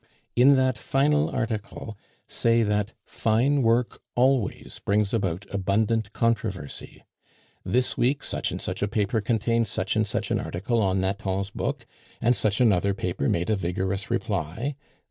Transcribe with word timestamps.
"In 0.35 0.55
that 0.55 0.79
final 0.79 1.29
article 1.29 1.95
say 2.27 2.63
that 2.63 2.91
'fine 3.05 3.61
work 3.61 4.01
always 4.15 4.81
brings 4.83 5.13
about 5.13 5.45
abundant 5.51 6.11
controversy. 6.11 7.03
This 7.63 7.97
week 7.99 8.23
such 8.23 8.49
and 8.49 8.59
such 8.59 8.81
a 8.81 8.87
paper 8.87 9.21
contained 9.21 9.67
such 9.67 9.95
and 9.95 10.07
such 10.07 10.31
an 10.31 10.39
article 10.39 10.81
on 10.81 10.99
Nathan's 11.01 11.51
book, 11.51 11.85
and 12.19 12.35
such 12.35 12.59
another 12.59 12.95
paper 12.95 13.29
made 13.29 13.51
a 13.51 13.55
vigorous 13.55 14.09
reply. 14.09 14.75